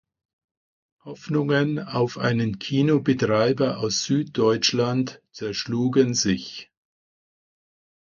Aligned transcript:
Hoffnungen 1.05 1.77
auf 1.77 2.17
einen 2.17 2.57
Kinobetreiber 2.57 3.77
aus 3.77 4.03
Süddeutschland 4.05 5.21
zerschlugen 5.31 6.15
sich. 6.15 6.71